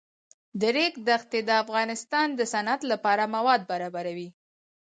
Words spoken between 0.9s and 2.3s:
دښتې د افغانستان